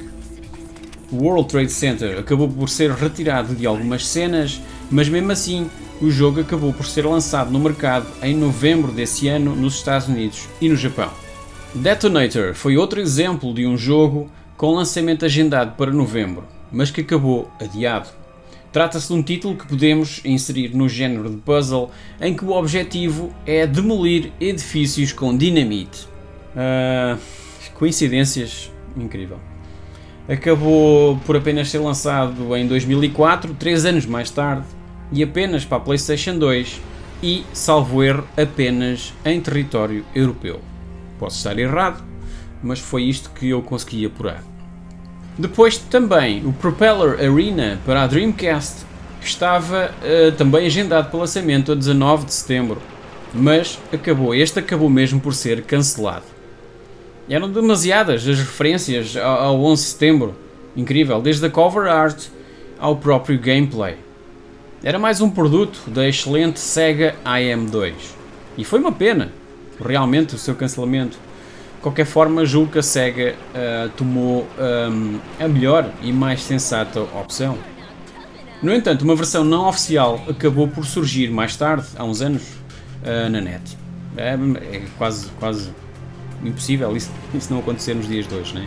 [1.12, 5.70] O World Trade Center acabou por ser retirado de algumas cenas mas mesmo assim
[6.02, 10.48] o jogo acabou por ser lançado no mercado em novembro desse ano nos Estados Unidos
[10.62, 11.12] e no Japão.
[11.74, 17.52] Detonator foi outro exemplo de um jogo com lançamento agendado para novembro, mas que acabou
[17.60, 18.10] adiado.
[18.72, 21.90] Trata-se de um título que podemos inserir no género de puzzle
[22.22, 26.08] em que o objetivo é demolir edifícios com dinamite.
[26.56, 27.20] Uh,
[27.74, 29.49] coincidências incrível.
[30.30, 34.64] Acabou por apenas ser lançado em 2004, três anos mais tarde,
[35.12, 36.80] e apenas para a PlayStation 2
[37.24, 40.62] e, salvo erro, apenas em território europeu.
[41.18, 42.04] Posso estar errado,
[42.62, 44.44] mas foi isto que eu consegui apurar.
[45.36, 48.86] Depois também o Propeller Arena para a Dreamcast,
[49.22, 52.80] estava uh, também agendado para lançamento a 19 de setembro,
[53.34, 56.26] mas acabou, este acabou mesmo por ser cancelado.
[57.30, 60.36] Eram demasiadas as referências ao, ao 11 de setembro,
[60.76, 62.26] incrível, desde a cover art
[62.80, 63.98] ao próprio gameplay.
[64.84, 67.94] Era mais um produto da excelente Sega AM2.
[68.58, 69.32] E foi uma pena,
[69.80, 71.18] realmente, o seu cancelamento.
[71.76, 74.48] De qualquer forma, julgo que a Sega uh, tomou
[74.92, 77.58] um, a melhor e mais sensata opção.
[78.64, 82.44] No entanto, uma versão não oficial acabou por surgir mais tarde, há uns anos,
[83.04, 83.78] uh, na net.
[84.18, 85.70] É, é, quase, quase
[86.44, 88.66] impossível isso, isso não acontecer nos dias de hoje, né?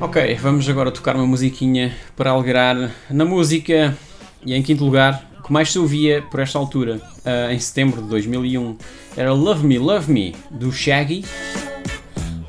[0.00, 2.90] Ok, vamos agora tocar uma musiquinha para alegrar.
[3.10, 3.96] Na música
[4.44, 8.00] e em quinto lugar, o que mais se ouvia por esta altura, uh, em setembro
[8.02, 8.76] de 2001,
[9.16, 11.24] era Love Me, Love Me, do Shaggy.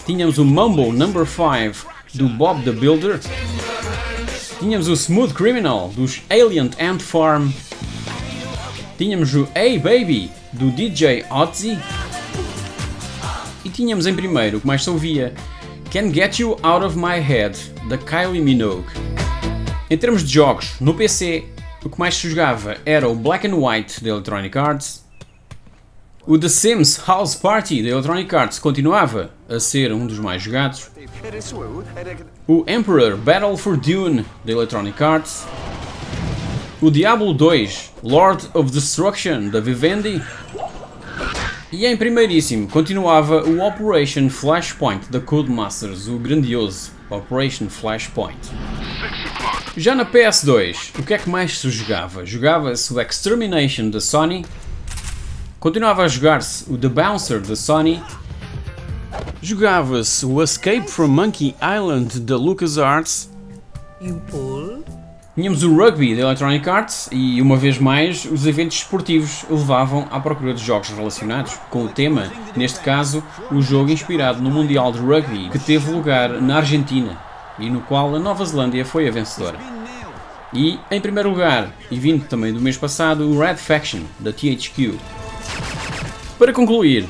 [0.06, 3.20] Tínhamos o Mumble Number 5, do Bob the Builder.
[4.60, 7.50] Tínhamos o Smooth Criminal, dos Alien Ant Farm.
[8.98, 11.78] Tínhamos o Hey Baby, do DJ Otzi.
[13.80, 15.34] Tínhamos em primeiro, o que mais se ouvia,
[15.90, 17.58] Can Get You Out of My Head,
[17.88, 18.90] da Kylie Minogue.
[19.90, 21.46] Em termos de jogos, no PC
[21.86, 25.06] o que mais se jogava era o Black and White da Electronic Arts.
[26.28, 30.92] O The Sims House Party da Electronic Arts continuava a ser um dos mais jogados.
[32.46, 35.48] O Emperor Battle for Dune da Electronic Arts.
[36.82, 40.22] O Diablo 2 Lord of Destruction da Vivendi.
[41.72, 48.40] E em primeiríssimo continuava o Operation Flashpoint da Codemasters, o grandioso Operation Flashpoint.
[49.78, 52.26] Já na PS2, o que é que mais se jogava?
[52.26, 54.44] Jogava-se o Extermination da Sony,
[55.60, 58.02] continuava a jogar-se o The Bouncer da Sony,
[59.40, 63.30] jogava-se o Escape from Monkey Island da LucasArts?
[65.40, 70.20] Tínhamos o rugby da Electronic Arts e, uma vez mais, os eventos esportivos levavam à
[70.20, 75.00] procura de jogos relacionados com o tema, neste caso, o jogo inspirado no Mundial de
[75.00, 77.18] Rugby que teve lugar na Argentina
[77.58, 79.58] e no qual a Nova Zelândia foi a vencedora.
[80.54, 84.96] E, em primeiro lugar, e vindo também do mês passado, o Red Faction da THQ.
[86.38, 87.08] Para concluir,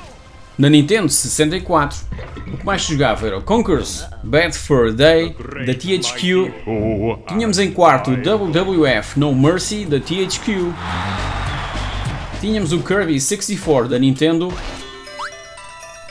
[0.60, 1.98] na Nintendo 64,
[2.36, 5.34] o que mais jogava era o Conquerors Bad Fur Day
[5.66, 6.54] da THQ.
[7.30, 10.74] Tínhamos em quarto o WWF No Mercy da THQ.
[12.42, 14.54] Tínhamos o Kirby 64 da Nintendo.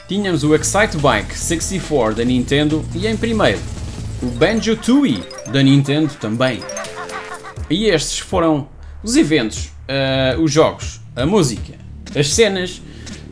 [0.07, 2.83] Tínhamos o Excite Bike 64 da Nintendo.
[2.95, 3.59] E em primeiro,
[4.23, 6.63] o Banjo Tooie da Nintendo também.
[7.69, 8.67] E estes foram
[9.03, 11.73] os eventos, uh, os jogos, a música,
[12.15, 12.81] as cenas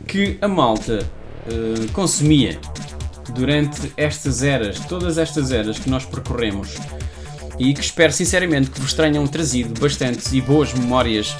[0.08, 1.06] que a malta
[1.46, 2.58] uh, consumia
[3.34, 6.74] durante estas eras, todas estas eras que nós percorremos
[7.58, 11.36] e que espero sinceramente que vos tenham trazido bastantes e boas memórias,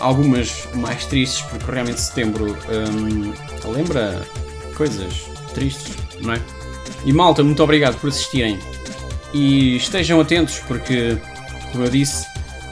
[0.00, 3.32] algumas mais tristes, porque realmente setembro hum,
[3.72, 4.20] lembra
[4.76, 6.40] coisas tristes, não é?
[7.04, 8.58] E malta, muito obrigado por assistirem
[9.32, 11.16] e estejam atentos porque,
[11.70, 12.26] como eu disse,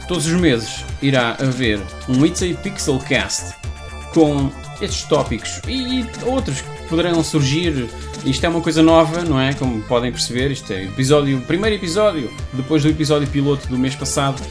[0.09, 3.55] todos os meses irá haver um It's a Pixel Cast
[4.12, 4.51] com
[4.81, 7.89] estes tópicos e outros que poderão surgir
[8.27, 9.55] isto é uma coisa nova, não é?
[9.55, 13.95] Como podem perceber, isto é o episódio, primeiro episódio, depois do episódio piloto do mês
[13.95, 14.43] passado.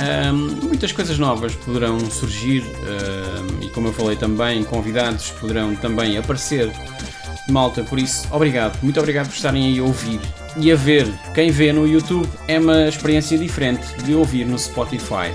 [0.00, 6.16] Um, muitas coisas novas poderão surgir um, e, como eu falei também, convidados poderão também
[6.16, 6.72] aparecer.
[7.50, 10.20] Malta, por isso, obrigado, muito obrigado por estarem aí a ouvir
[10.56, 11.06] e a ver.
[11.34, 15.30] Quem vê no YouTube é uma experiência diferente de ouvir no Spotify,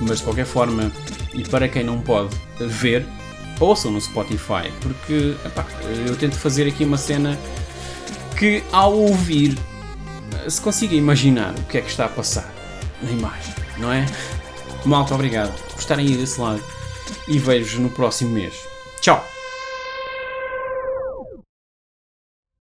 [0.00, 0.90] mas de qualquer forma,
[1.34, 3.04] e para quem não pode ver,
[3.60, 5.66] ouçam no Spotify, porque epá,
[6.06, 7.38] eu tento fazer aqui uma cena
[8.38, 9.56] que ao ouvir
[10.48, 12.52] se consiga imaginar o que é que está a passar
[13.02, 14.06] na imagem, não é?
[14.84, 16.62] Malta, obrigado por estarem aí desse lado
[17.26, 18.54] e vejo-vos no próximo mês.
[19.00, 19.35] Tchau!